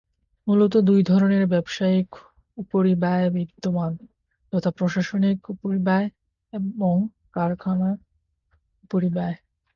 [0.47, 2.09] মূলত দুই ধরনের ব্যবসায়িক
[2.57, 3.91] উপরিব্যয় বিদ্যমান,
[4.53, 6.07] যথা প্রশাসনিক উপরিব্যয়
[6.53, 6.95] এবং
[7.33, 7.89] কারখানা
[8.83, 9.35] উপরিব্যয়।